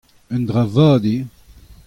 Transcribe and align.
un 0.35 0.41
dra 0.47 0.63
vat 0.73 1.03
eo. 1.13 1.23